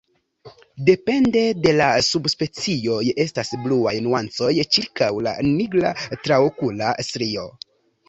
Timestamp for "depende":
0.85-1.43